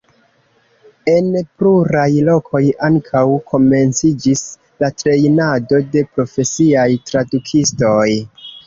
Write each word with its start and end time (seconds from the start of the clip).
En 1.11 1.27
pluraj 1.59 2.07
lokoj 2.31 2.63
ankaŭ 2.89 3.23
komenciĝis 3.53 4.45
la 4.85 4.93
trejnado 5.03 5.85
de 5.95 6.09
profesiaj 6.19 6.89
tradukistoj. 7.13 8.07